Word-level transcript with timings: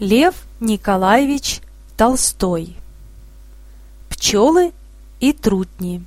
Лев 0.00 0.46
Николаевич 0.60 1.60
Толстой 1.98 2.74
Пчелы 4.08 4.72
и 5.20 5.34
трутни 5.34 6.02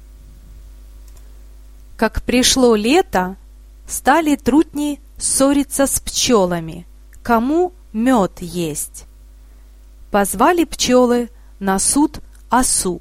Как 1.96 2.24
пришло 2.24 2.74
лето, 2.74 3.36
стали 3.88 4.36
трутни 4.36 5.00
ссориться 5.20 5.86
с 5.86 6.00
пчелами, 6.00 6.88
кому 7.21 7.71
мед 7.94 8.42
есть. 8.42 9.06
Позвали 10.10 10.63
пчелы 10.63 11.29
на 11.60 11.78
суд 11.78 12.19
осу. 12.49 12.99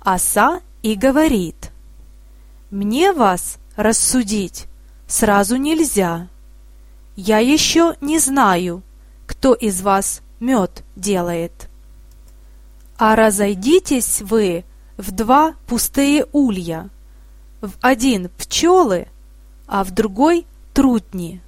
Оса 0.00 0.62
и 0.80 0.94
говорит, 0.94 1.70
«Мне 2.70 3.12
вас 3.12 3.58
рассудить 3.76 4.68
сразу 5.06 5.56
нельзя. 5.56 6.28
Я 7.14 7.40
еще 7.40 7.94
не 8.00 8.18
знаю, 8.18 8.82
кто 9.28 9.52
из 9.52 9.82
вас 9.82 10.22
мед 10.40 10.82
делает. 10.96 11.68
А 12.96 13.14
разойдитесь 13.14 14.22
вы 14.22 14.64
в 14.96 15.12
два 15.12 15.54
пустые 15.66 16.26
улья, 16.32 16.88
в 17.60 17.72
один 17.82 18.30
пчелы, 18.30 19.06
а 19.66 19.84
в 19.84 19.90
другой 19.90 20.46
трутни. 20.72 21.42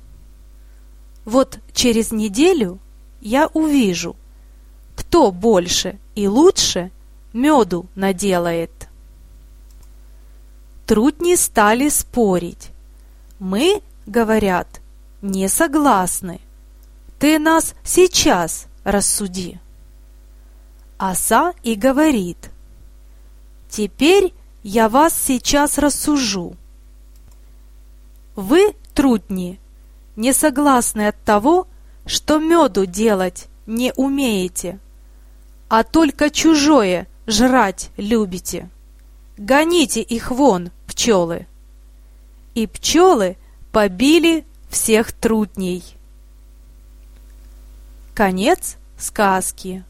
Вот 1.24 1.59
через 1.73 2.12
неделю 2.12 2.79
я 3.23 3.48
увижу, 3.48 4.15
кто 4.95 5.33
больше 5.33 5.99
и 6.15 6.29
лучше 6.29 6.93
меду 7.33 7.87
наделает. 7.95 8.88
Трутни 10.87 11.35
стали 11.35 11.88
спорить. 11.88 12.71
Мы, 13.38 13.80
говорят, 14.07 14.80
не 15.23 15.49
согласны. 15.49 16.41
Ты 17.20 17.38
нас 17.38 17.74
сейчас 17.84 18.66
рассуди. 18.83 19.60
Оса 20.96 21.52
и 21.62 21.74
говорит, 21.74 22.51
Теперь 23.68 24.32
я 24.62 24.88
вас 24.88 25.15
сейчас 25.15 25.77
рассужу. 25.77 26.57
Вы, 28.37 28.74
трутни, 28.95 29.60
не 30.16 30.32
согласны 30.32 31.09
от 31.09 31.23
того, 31.23 31.68
что 32.07 32.38
меду 32.38 32.87
делать 32.87 33.49
не 33.66 33.93
умеете, 33.96 34.80
а 35.68 35.84
только 35.84 36.30
чужое 36.30 37.07
жрать 37.27 37.90
любите. 37.99 38.71
Гоните 39.37 40.01
их 40.01 40.30
вон, 40.30 40.71
пчелы. 40.87 41.46
И 42.55 42.66
пчелы 42.66 43.37
побили 43.73 44.46
всех 44.71 45.12
трутней. 45.12 45.99
Конец 48.15 48.77
сказки. 48.97 49.85